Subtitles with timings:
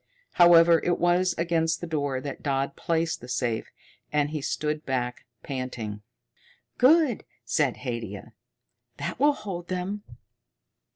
[0.31, 3.71] However, it was against the door that Dodd placed the safe,
[4.11, 6.01] and he stood back, panting.
[6.79, 8.33] "Good," said Haidia.
[8.97, 10.01] "That will hold them."